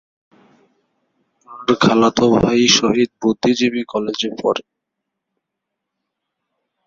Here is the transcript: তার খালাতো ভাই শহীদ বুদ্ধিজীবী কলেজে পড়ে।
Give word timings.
তার 1.41 1.69
খালাতো 1.81 2.25
ভাই 2.35 2.61
শহীদ 2.77 3.09
বুদ্ধিজীবী 3.21 3.81
কলেজে 3.83 4.29
পড়ে। 4.41 4.63